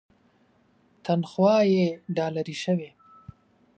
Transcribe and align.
تنخوا 1.03 1.57
یې 1.73 1.85
ډالري 2.15 2.55
شوې. 2.63 2.89